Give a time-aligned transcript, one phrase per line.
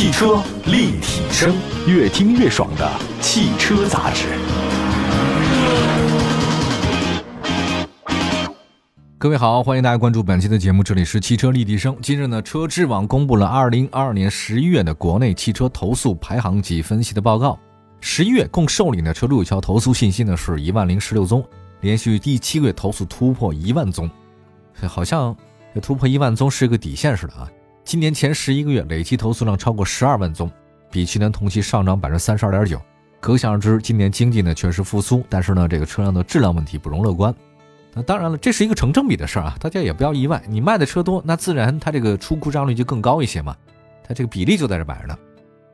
[0.00, 1.54] 汽车立体声，
[1.86, 4.28] 越听越爽的汽车杂志。
[9.18, 11.94] 各位好，欢迎大家关注本期的节目，这里是汽车立体声。
[12.00, 17.58] 今日呢，车质网公布了二零二二年十一月的国内汽车投诉排行及分析的报告。
[18.00, 21.44] 十一月共受理的车主有效投诉信息呢是一万零十六宗，
[21.82, 24.10] 连续第七个月投诉突破一万宗，
[24.88, 25.36] 好像
[25.74, 27.46] 这突破一万宗是一个底线似的啊。
[27.90, 30.48] 今年前十一个月累计投诉量超过十二万宗，
[30.92, 32.80] 比去年同期上涨百分之三十二点九。
[33.18, 37.34] 可想而知，今年经济呢确实复苏，但是呢这个车辆的质量问题不容乐观。
[37.92, 40.40] 那当然了，这是一个成正比的事儿啊，大家也不要意外。
[40.48, 43.56] 你卖的车多，那自然它这个出故障率就更高一些嘛，
[44.06, 45.18] 它这个比例就在这摆着呢。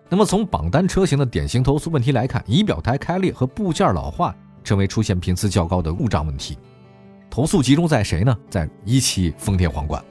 [0.09, 6.57] 那么从榜单车型的典型投诉问题来看，仪表台开裂和部件老化成为出现频次较高的故障问题。
[7.29, 8.35] 投诉集中在谁呢？
[8.49, 10.03] 在一汽丰田皇冠。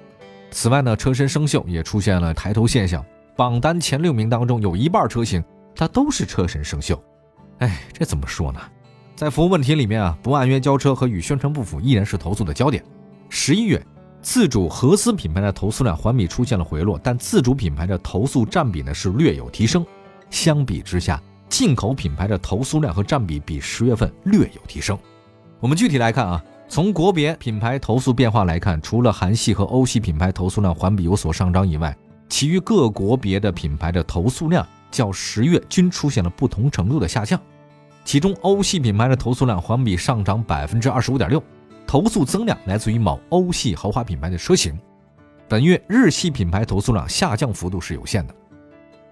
[0.51, 3.05] 此外呢，车身生锈也出现了抬头现象。
[3.35, 5.43] 榜单前六名当中有一半车型
[5.75, 6.97] 它都是车身生锈。
[7.59, 8.59] 哎，这怎么说呢？
[9.15, 12.83] 在服务问题里面啊，不按约交车和与宣传不符依然是投诉的焦点。
[13.29, 13.81] 十一月，
[14.21, 19.85] 自主合资品牌的投诉量环比出现了回落，但自主品牌的投诉占比呢是略有提升。
[20.29, 24.97] 相比之下，进口品牌的投诉量和占比比十月份略有提升。
[25.59, 31.95] 我们具体来看啊，从国别品牌投诉变化来看，除了韩系和欧系品牌投诉量环比有所上涨以外，
[32.27, 37.39] 其余各国别的品牌的投诉量较十月均出现了不同程度的下降。
[38.03, 41.41] 其中，欧系品牌的投诉量环比上涨百分之二十五点六，
[41.87, 44.77] 投诉增量来自于某欧系豪华品牌的车型。
[45.47, 48.35] 本月日系品牌投诉量下降幅度是有限的。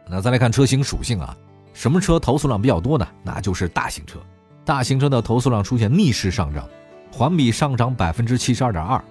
[0.10, 1.38] 那再来看车型属性啊，
[1.74, 3.08] 什么车投诉量比较多呢？
[3.24, 4.20] 那就是大型车。
[4.66, 6.68] 大型车的投诉量出现逆势上涨，
[7.14, 9.02] 环比上涨百分之七十二点二。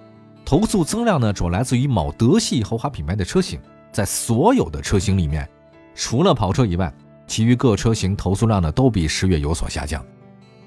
[0.43, 3.57] 投诉增量呢，主要来自于某德系豪华品牌的车型。
[3.93, 5.47] 在所有的车型里面，
[5.95, 6.93] 除了跑车以外。
[7.25, 10.05] 其余各车型投诉量呢都比十月有所下降，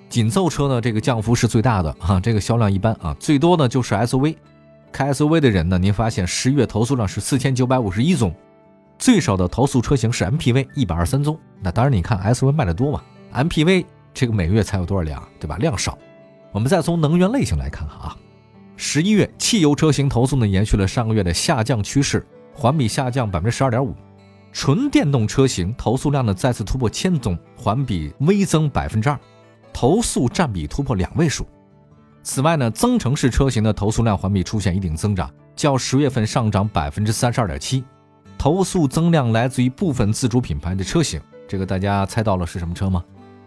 [0.08, 4.34] 紧凑车呢这个降幅是最大的啊，这个销量一般啊，最多呢就是 SUV，
[4.90, 8.34] 开 SUV 的人呢，您发现十月投诉量是四千九百五十一宗，
[8.98, 11.38] 最少的投诉车型是 MPV 一百二十三宗。
[11.60, 13.02] 那当然你看 SUV 卖的多嘛
[13.34, 15.58] ，MPV 这个每个月才有多少辆对吧？
[15.58, 15.96] 量少。
[16.56, 18.16] 我们再从能源类型来看哈啊，
[18.78, 23.94] 十一月汽油车型投诉呢延续了上个月的下降趋势，环比下降百分之十二点五。
[24.52, 29.20] 纯电动车型投诉量呢再次突破千宗，环比微增百分之二，
[29.70, 31.46] 投诉占比突破两位数。
[32.22, 37.84] 此外呢，增程式车型的投诉量环比出现一定增长，较十月份上涨百分之三十二点七。
[38.38, 43.04] 投诉增量来自于部分自主品牌的车型，这个大家猜到了是什么车吗？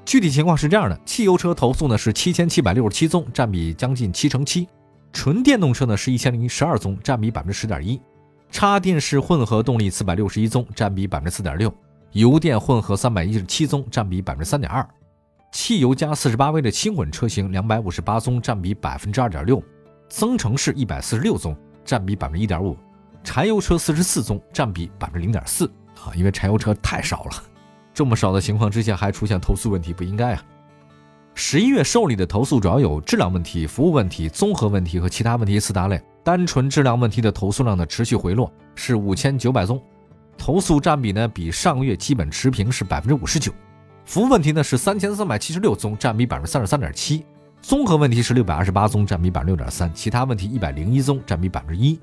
[0.09, 4.65] 具体情况是这样的：汽油车投诉呢是七千七百六十七宗，占比将近七成七；
[5.13, 8.01] 纯电动车呢是一千零十二宗，占比百分之十点一。
[8.49, 11.69] 插电式混合动力四百六十一宗，占比百分之四点六；
[12.13, 14.83] 油电混合三百一十七宗，占比百分之三点二；
[15.51, 19.61] 汽油加四十八 V 的轻混车型两百五十八宗，占比百分之二点六；
[20.09, 21.55] 增程式一百四十六宗，
[21.85, 22.75] 占比百分之一点五；
[23.23, 25.67] 柴油车四十四宗，占比百分之零点四。
[26.03, 27.43] 啊，因为柴油车太少了，
[27.99, 30.41] 这么少的情况之下还出现投诉问题，不应该啊。
[31.35, 36.01] 十一月受理的投诉主要有质量问题、服务问题、综合问题和其他问题四大类。
[36.23, 39.83] 单纯质量问题的投诉量呢持续回落，是五千九百宗，
[40.37, 43.51] 投诉占比呢比上个月基本持平，是百分之五十九。
[44.05, 47.25] 服务问题呢是三千三百七十六宗，占比百分之三十三点七。
[47.61, 49.93] 综合问题是六百二十八宗，占比百分之六点三。
[49.93, 51.99] 其他问题一百零一宗，占比百分之一。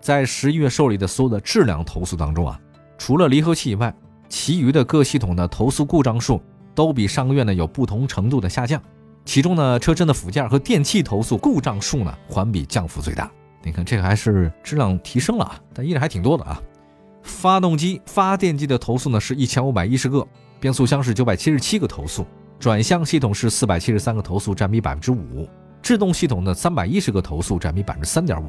[0.00, 2.58] 在十一月受理的所有的质量投诉当中啊，
[2.98, 3.94] 除了离合器以外，
[4.30, 6.40] 其余的各系统的投诉故障数
[6.74, 8.80] 都比上个月呢有不同程度的下降。
[9.26, 13.30] 其中呢，车身的附件和电器投诉故障数呢环比降幅最大。
[13.62, 16.58] 你看，这个还是质量提升了啊，但依然还挺多的啊。
[17.22, 20.26] 发动机、发电机的投诉呢是一千五百一十个，
[20.58, 22.26] 变速箱是九百七十七个投诉，
[22.58, 25.46] 转向系统是四百七十三个投诉，占比百分之五；
[25.82, 28.48] 制动系统呢三百一十个投诉，占比百分之三点五。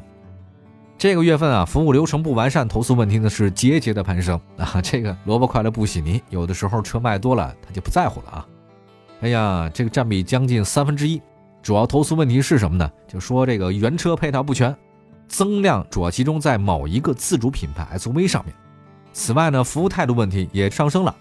[1.02, 4.78] 这个月份啊，服务流程不完善，投诉问题呢是节节的攀升啊。
[4.80, 8.46] 这个萝卜快乐不洗泥，有的时候车卖多了，他就不在乎了啊。
[9.20, 11.20] 哎呀，这个占比将近三分之一。
[11.60, 12.88] 主要投诉问题是什么呢？
[13.08, 14.72] 就说这个原车配套不全。
[15.26, 18.54] 增量主要集中在某一个自主品牌 SUV 上面。
[19.12, 21.12] 此外呢，服务态度问题也上升了，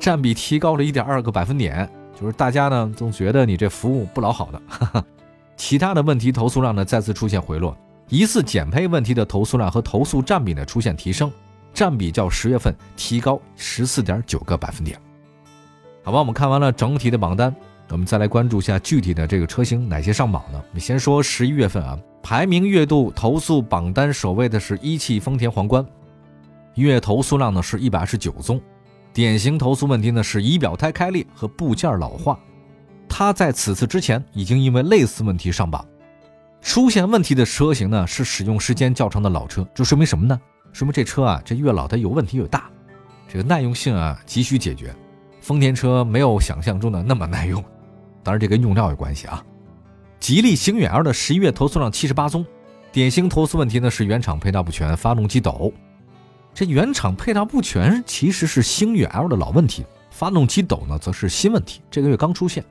[0.00, 1.88] 占比提高了一点二个百分点。
[2.20, 5.04] 就是大家呢总觉得你这服务不老好的。
[5.56, 7.76] 其他的问题投诉量呢再次出现回落，
[8.12, 11.32] 疑似减配问题的投诉量和投诉占比呢出现提升，
[11.72, 15.00] 占比较十月份提高十四点九个百分点。
[16.04, 17.56] 好吧，我们看完了整体的榜单，
[17.88, 20.62] 我们再来关注一下具体的这个车型哪些上榜呢？
[20.62, 21.98] 我们先说十一月份啊。
[22.22, 25.82] 排名月度投诉榜单首位的是一汽丰田皇冠，
[26.74, 28.60] 月投诉量呢是一百二十九宗，
[29.14, 32.38] 典型投诉问题呢是仪表胎开裂和部件老化。
[33.08, 35.82] 它在此次之前已经因为类似问题上榜。
[36.62, 40.40] 出现问题的车型呢是使用时间较长的老车，这说明什么呢？
[40.72, 42.70] 说明这车啊，这越老它有问题越大，
[43.28, 44.94] 这个耐用性啊急需解决。
[45.40, 47.62] 丰田车没有想象中的那么耐用，
[48.22, 49.44] 当然这跟用料有关系啊。
[50.20, 52.46] 吉利星越 L 的十一月投诉量七十八宗，
[52.92, 55.72] 典型投诉问题呢是原厂配套不全，发动机抖。
[56.54, 62.64] 这原厂配套不全其实是星越 L 的老问题，发动机抖呢则是新问题，这个月刚出现。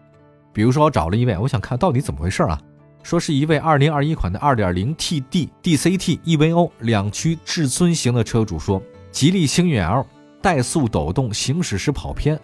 [0.54, 2.62] 比如说我找了一位，我想看到底怎么回事啊？
[3.04, 8.82] 说是一位2021款的 2.0TD DCT EVO 两驱至尊型的车主说，
[9.12, 10.06] 吉利星越 L
[10.42, 12.40] 怠速抖动，行驶时跑偏，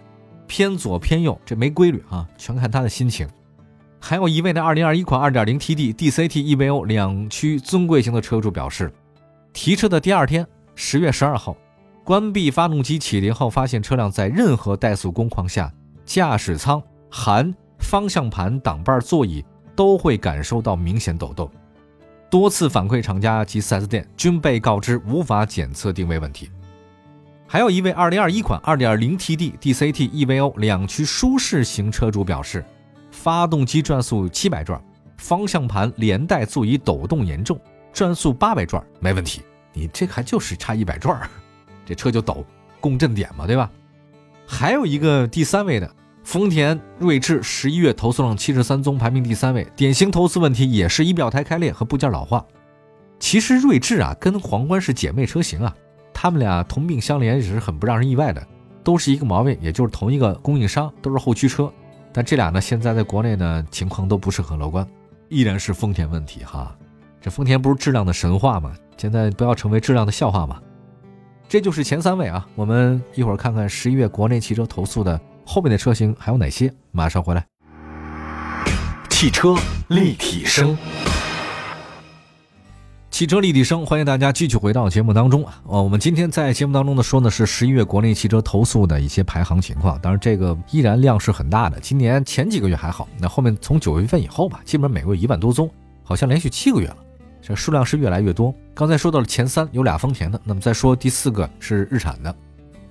[0.46, 3.28] 偏左偏右，这没规律啊，全看他的心情。
[4.00, 8.92] 还有一位的2021款 2.0TD DCT EVO 两驱尊贵型的车主表示，
[9.52, 10.46] 提车的第二天
[10.76, 11.56] ，10月12号，
[12.04, 15.72] 关闭发动机启停后，发现车辆在任何怠速工况下，
[16.04, 19.44] 驾驶舱含方向盘、挡把、座椅。
[19.78, 21.48] 都会感受到明显抖动，
[22.28, 26.50] 多次反馈厂家及 4S 店均被告知无法检测定位问题。
[27.46, 32.64] 还有一位2021款 2.0TD DCT EVO 两驱舒适型车主表示，
[33.12, 34.82] 发动机转速700转，
[35.16, 37.56] 方向盘连带座椅抖动严重，
[37.92, 39.42] 转速800转没问题。
[39.72, 41.30] 你这还就是差100转，
[41.86, 42.44] 这车就抖，
[42.80, 43.70] 共振点嘛，对吧？
[44.44, 45.88] 还有一个第三位的。
[46.28, 49.66] 丰田锐志十一月投诉量七十三宗，排名第三位。
[49.74, 52.44] 典型投诉问题也是仪表台开裂和部件老化。
[53.18, 55.74] 其实锐志啊跟皇冠是姐妹车型啊，
[56.12, 58.46] 他们俩同病相怜也是很不让人意外的，
[58.84, 61.72] 都是一个毛病，也就是同一个供应商，都是后驱车。
[62.12, 64.86] 但这俩呢现在在国内呢情况都不是很乐观，
[65.30, 66.76] 依然是丰田问题哈。
[67.22, 68.74] 这丰田不是质量的神话吗？
[68.98, 70.60] 现在不要成为质量的笑话嘛。
[71.48, 75.18] 这就是前三位啊，我们一会儿看看十一月国内汽车投诉的。
[75.50, 76.70] 后面的车型还有哪些？
[76.92, 77.42] 马上回来。
[79.08, 79.56] 汽车
[79.88, 80.76] 立体声，
[83.10, 85.58] 汽车立体声，欢迎大家继续回到节目当中啊！
[85.64, 91.80] 哦，我们今天在节目当中呢说的是十一月国内汽车投诉的一些排行情况，当然这个依然量是很大的。
[91.80, 95.68] 今年前几个月还好，那后面从九月份以后吧，基本上每个月一万多宗，
[96.04, 96.96] 好像连续七个月了，
[97.40, 98.54] 这数量是越来越多。
[98.74, 102.36] 刚才说到了前三有俩丰田的，那么再说第四个是日产的。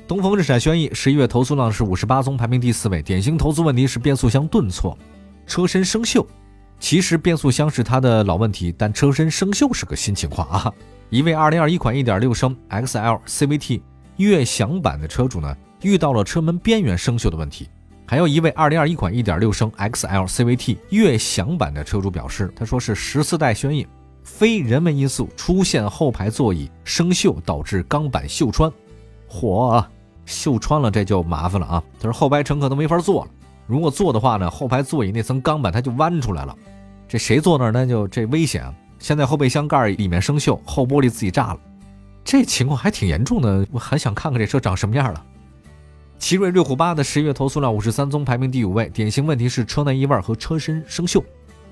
[0.07, 3.01] 东风日产轩逸十一月投诉量是五十八宗，排名第四位。
[3.01, 4.98] 典型投诉问题是变速箱顿挫、
[5.45, 6.25] 车身生锈。
[6.80, 10.71] 其实变速箱是它的老问题，但车身生锈是个新情况啊！
[11.09, 13.81] 一位二零二一款一点六升 XL CVT
[14.15, 17.68] 悦享版的车主呢，遇到了车门边缘生锈的问题。
[18.06, 23.86] 还有一位二零二一款一点六升 XL CVT 悦享版的车主表示，他说是十四代轩逸
[24.24, 28.71] 非人为因素出现后排座椅生锈，导致钢板锈穿。
[29.27, 29.92] 火啊！
[30.27, 31.83] 锈穿了，这就麻烦了啊！
[32.00, 33.31] 他说后排乘客都没法坐了，
[33.65, 36.56] 如果坐的话呢，后排座椅那层钢板它就弯出来了，
[37.07, 38.74] 这谁坐那儿那就这危险啊！
[39.00, 41.59] 现在后备箱盖里面生锈，后玻璃自己炸了，
[42.25, 45.24] 这情况还挺严重的，我很想看看这车长什么样了。
[46.19, 51.23] 奇瑞瑞虎八的十月投诉量五十三宗，排名第五位，典型问题是车内异味和车身生锈。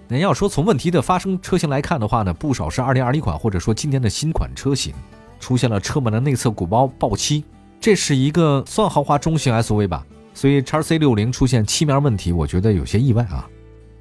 [0.07, 4.93] 那要说从问题的发生车型来看的话呢，不少是二零二零款或者说今年的新款车型
[5.39, 7.43] 出现了车门的内侧鼓包爆漆。
[7.85, 13.47] 这是一个算豪华中型 SUV 吧，所以叉 C 六零出现漆面问题，我觉得有些意外啊。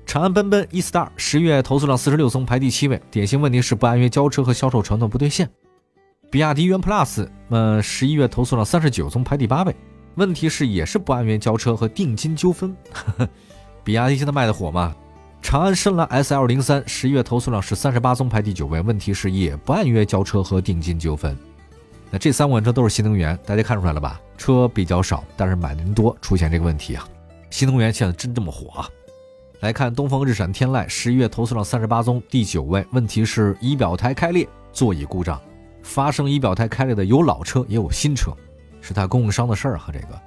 [0.07, 5.47] 长安奔奔 E-Star 十月投诉量四十六宗，排第七位，典型问题是不按约交车和销售承诺不兑现。
[6.31, 9.77] 比亚迪元 Plus，呃，十一月投诉量三十九宗，排第八位，
[10.15, 12.75] 问题是也是不按约交车和定金纠纷。
[13.85, 14.97] 比亚迪现在卖的火吗？
[15.43, 21.37] 长安深蓝 SL 零三十一月投诉量是三十八宗，排第九位，问题是也不按约交车和定金纠纷。
[22.19, 24.21] 这三款车都是新能源，大家看出来了吧？
[24.37, 27.07] 车比较少，但是买的人多，出现这个问题啊。
[27.51, 28.89] 新能源现在真这么火啊？
[29.61, 35.41] 来看东风日产天籁，十一月投诉量三十八宗，第九位，问题是仪表台开裂、座椅故障。
[35.83, 38.33] 发生仪表台开裂的有老车也有新车，
[38.81, 39.93] 是它供应商的事儿和。
[39.93, 40.21] 这个，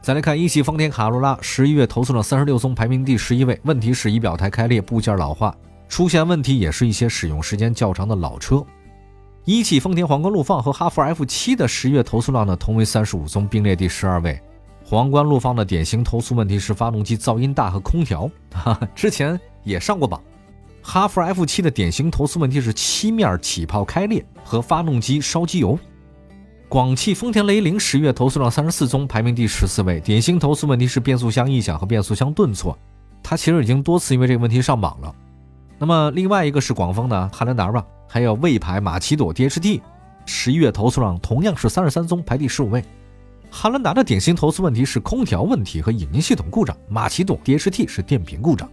[0.00, 5.54] 再来看一汽丰田卡罗拉，十一月投诉量三十六宗，排名第十一位，问题是仪表台开裂、部件老化。
[5.88, 8.64] 出现问题也是一些使用时间较长的老车。
[9.46, 14.38] 一汽丰田皇冠陆放和哈弗 F 七的十月投诉量呢，同为三十五宗，并列第十二位。
[14.84, 20.20] 皇冠陆放的典型投诉问题是发动机噪音大和空调，哈哈，之前也上过榜。
[20.82, 25.78] 哈弗 F 七的典型投诉问题是漆面起泡开裂和发动机烧机油。
[26.68, 32.78] 广汽丰田雷凌十月投诉量三十四宗，排名第十四位，典型投诉问题是变速箱异响和变速箱顿挫，
[33.22, 35.14] 它其实已经多次因为这个问题上榜了。
[35.78, 37.84] 那么另外一个是广丰的汉兰达吧。
[38.12, 39.80] 还有魏牌马奇朵 DHT，
[40.26, 42.82] 十一月投诉量同样是三十三宗，排第十五位。
[43.48, 48.68] 汉兰达的典型投诉问题是空调问题和影音系统故障，马奇朵 DHT 是电瓶故障。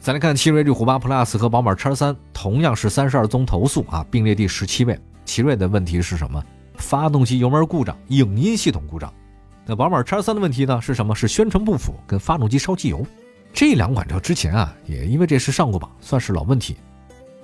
[0.00, 4.98] 再来看奇瑞瑞虎8 Plus 和宝马 X3，同样是三十二宗投诉啊，并列第十七位。
[5.24, 6.42] 奇瑞的问题是什么？
[6.74, 9.14] 发动机油门故障、影音系统故障。
[9.64, 10.80] 那宝马 X3 的问题呢？
[10.82, 11.14] 是什么？
[11.14, 13.06] 是宣传不符跟发动机烧机油。
[13.52, 16.76] 这两款车之前啊，也因为这事上过榜，算是老问题。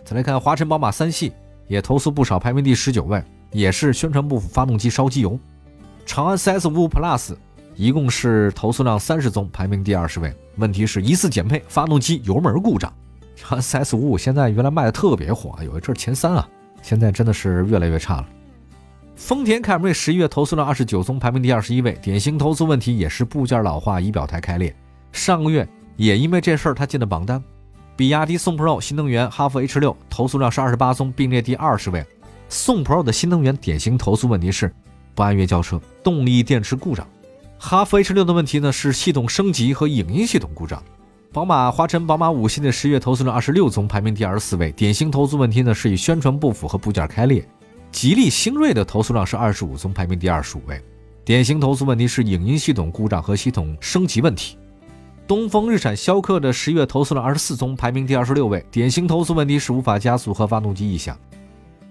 [0.04, 1.32] 再来看华晨宝马三系，
[1.66, 5.38] 也投诉不少，排名第十九位，也是宣传不符、发动机烧机油。
[6.04, 7.34] 长安 CS55 Plus
[7.74, 10.30] 一共是投诉量三十宗，排名第二十位。
[10.56, 12.92] 问题是疑似减配，发动机油门故障。
[13.34, 16.46] 长安 CS55 现在原来卖的特别火，有一阵前三啊，
[16.82, 18.28] 现在真的是越来越差了。
[19.16, 21.98] 丰田凯美瑞十一月投诉量二十九宗，排名第二十一位。
[22.02, 24.76] 典型投诉问题也是部件老化、仪表台开裂。
[25.12, 27.42] 上个月也因为这事儿，他进了榜单。
[27.96, 32.04] 比亚迪宋 Pro 新能源哈弗 H 六投诉量是二十八宗，并列第二十位。
[32.48, 34.72] 宋 Pro 的新能源典型投诉问题是。
[35.14, 37.06] 不按月交车，动力电池故障。
[37.56, 40.82] 哈弗 H 六的问题呢是系统升级和影音系统故障。
[41.32, 44.72] 宝马华晨宝马五系的十月投诉量二十六宗，排名第二十四位。
[44.72, 47.48] 典型投诉问题呢是以宣传不符和部件开裂。
[47.92, 50.82] 吉利星瑞的投诉量是二十五宗，排名第二十五位。
[51.24, 54.58] 典型投诉问题是影音系统故障和系统升级问题。
[55.26, 58.62] 东风日产逍客的十月投诉量二十四宗，排名第二十六位。
[58.70, 61.18] 典型投诉问题是无法加速和发动机异响。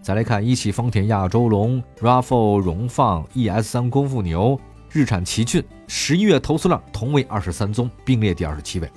[0.03, 4.59] 再来看一汽丰田亚洲龙、RAV4 荣放、ES3 功夫牛、
[4.91, 8.87] 日产奇骏，十一月投诉量同为二十三宗，并列第二十七位。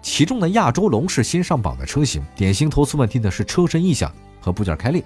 [0.00, 4.10] 其中的亚洲龙是新上榜的车型，典型投诉问题呢是车身异响
[4.40, 5.04] 和部件开裂。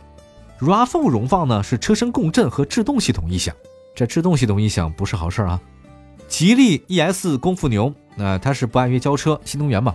[0.61, 3.53] RAV4 荣放呢是车身共振和制动系统异响，
[3.93, 5.61] 这制动系统异响不是好事啊。
[6.29, 9.95] 吉利 ES 功夫牛，那它是不按月交车，新能源嘛。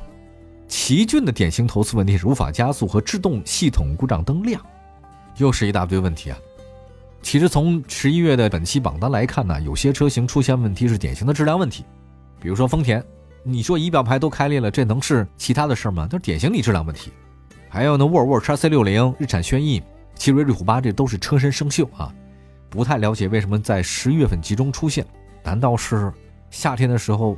[0.69, 4.59] 奇骏的典型投诉问题是无法加速和制动系统故障灯亮。
[5.37, 6.37] 又是一大堆问题啊！
[7.21, 11.83] 其实从十一月的本期榜单来看呢，有些车型出现问题是典型的质量问题，
[12.39, 13.03] 比如说丰田，
[13.43, 16.07] 你说仪表盘都开裂了，这能是其他的事吗？
[16.07, 17.11] 都是典型的质量问题。
[17.67, 19.81] 还有呢，沃尔沃 x C 六零、日产轩逸、
[20.15, 22.13] 奇瑞瑞虎八，这都是车身生锈啊！
[22.69, 25.05] 不太了解为什么在十一月份集中出现，
[25.43, 26.11] 难道是
[26.51, 27.37] 夏天的时候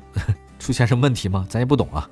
[0.59, 1.45] 出现什么问题吗？
[1.49, 2.09] 咱也不懂啊。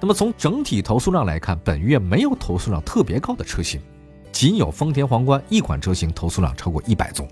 [0.00, 3.80] 那么从整体投诉量来看，本月没有投诉量特别高的车型。
[4.32, 7.26] 仅有丰田皇冠一款车型投诉量超过一百宗，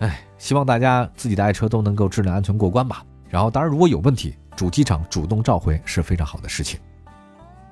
[0.00, 3.02] 哎，希望大家自己的爱车都能够质量安全过关吧。
[3.30, 6.78] 然后，当然如果有问题，主机厂主动召回是非常好的事情。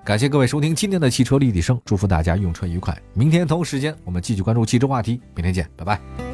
[0.02, 2.99] 感谢各位收听今天的汽车立体声，祝福大家用车愉快。
[3.12, 6.34] 明天同一时间我们继续关注汽车话题，明天见，拜拜。